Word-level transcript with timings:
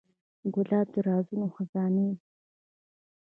ګلاب 0.53 0.87
د 0.93 0.95
رازونو 1.07 1.47
خزانې 1.55 2.07
ده. 2.15 2.15